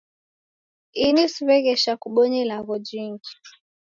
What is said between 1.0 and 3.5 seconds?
Ini siw'eghesha kubonya ilagho jingi